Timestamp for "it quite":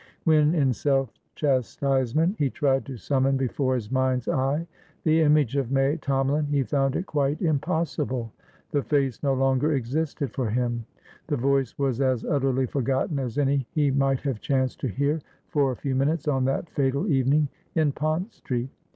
6.95-7.39